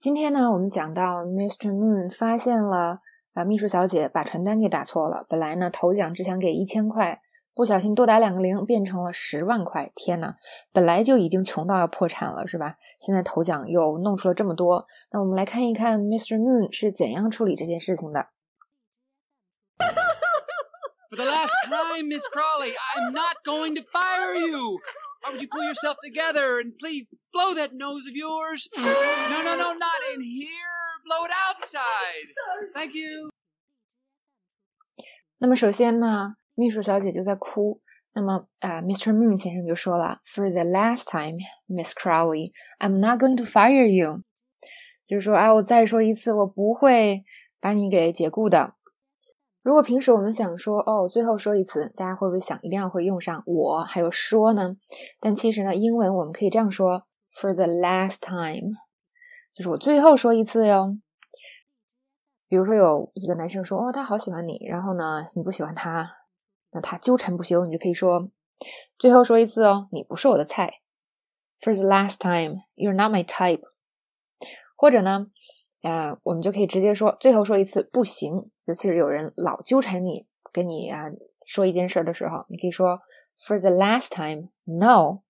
[0.00, 1.70] 今天呢，我们讲到 Mr.
[1.70, 3.00] Moon 发现了
[3.34, 5.26] 啊，秘书小姐把传单给打错了。
[5.28, 7.20] 本来呢，头奖只想给一千块，
[7.54, 9.92] 不小心多打两个零，变成了十万块。
[9.94, 10.36] 天呐，
[10.72, 12.76] 本来就已经穷到要破产了，是吧？
[12.98, 14.86] 现在头奖又弄出了这么多。
[15.12, 16.38] 那我们来看一看 Mr.
[16.38, 18.28] Moon 是怎样处理这件事情的。
[21.10, 24.78] For the last time, Miss Crawley, I'm not going to fire you.
[25.22, 28.66] Why would you pull yourself together and please blow that nose of yours?
[28.72, 29.74] No, no, no.
[31.70, 32.34] Side.
[32.74, 33.30] Thank you.
[35.38, 37.80] 那么首先呢，秘书小姐就在哭。
[38.12, 39.14] 那么啊、，Mr.
[39.14, 41.38] Moon 先生就说了，For the last time,
[41.68, 44.24] Miss Crowley, I'm not going to fire you。
[45.06, 47.24] 就是说，啊，我再说一次，我不会
[47.60, 48.74] 把你给解雇的。
[49.62, 54.76] 如果平时我们想说哦，最后说一次，大家会不会想一定要会用上我还有说呢？
[55.20, 58.72] 但其实呢，英文我们可以这样说：for the last time，
[59.54, 60.96] 就是我最后说一次哟。
[62.50, 66.16] 比如说有一个男生说哦，他好喜欢你，然后呢，你不喜欢他，
[66.72, 68.28] 那他纠缠不休，你就可以说
[68.98, 70.80] 最后说一次哦，你不是我的菜。
[71.60, 73.62] For the last time, you're not my type。
[74.76, 75.28] 或者呢？
[75.82, 78.50] 啊，我们就可以直接说，最后说一次不行。
[78.64, 81.04] 尤其是有人老纠缠你，跟你啊
[81.46, 83.00] 说一件事的时候，你可以说
[83.38, 85.20] for the last time no。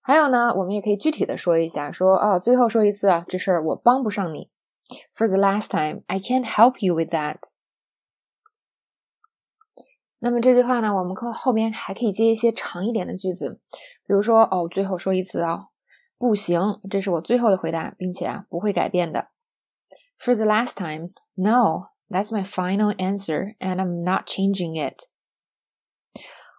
[0.00, 4.50] 还有呢，我们也可以具体的说一下，说哦，最后说一次啊，这事儿我帮不上你。
[5.16, 7.38] For the last time, I can't help you with that。
[10.18, 13.60] 那么这句话呢，我们后后边还可以接一些长一点的句子，
[14.06, 15.68] 比如说哦，最后说一次啊。
[16.16, 19.28] 不行，这是我最后的回答，并且啊不会改变的。
[20.18, 25.08] For the last time, no, that's my final answer, and I'm not changing it。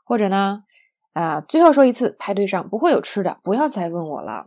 [0.03, 0.65] 或者呢，
[1.13, 4.45] 啊，最后说一次，派对上不会有吃的，不要再问我了。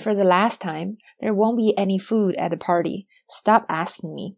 [0.00, 3.06] For the last time, there won't be any food at the party.
[3.28, 4.36] Stop asking me.